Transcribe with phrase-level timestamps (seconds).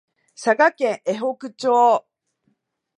[0.33, 2.07] 佐賀県江北町